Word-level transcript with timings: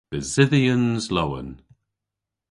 Besydhyans 0.11 1.05
Lowen. 1.15 1.49